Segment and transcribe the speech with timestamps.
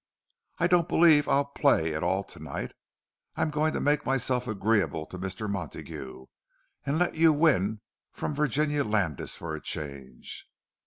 [0.57, 5.19] I don't believe I'll play at all to night—I'm going to make myself agreeable to
[5.19, 5.47] Mr.
[5.47, 6.25] Montague,
[6.83, 10.47] and let you win from Virginia Landis for a change."